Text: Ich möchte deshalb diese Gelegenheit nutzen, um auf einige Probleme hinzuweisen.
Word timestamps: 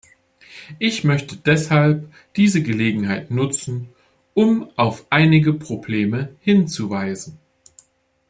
Ich 0.79 1.03
möchte 1.03 1.35
deshalb 1.37 2.09
diese 2.35 2.63
Gelegenheit 2.63 3.29
nutzen, 3.29 3.89
um 4.33 4.67
auf 4.75 5.05
einige 5.11 5.53
Probleme 5.53 6.35
hinzuweisen. 6.41 7.37